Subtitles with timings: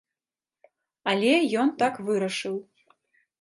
[1.11, 1.33] Але
[1.65, 2.57] ён так вырашыў.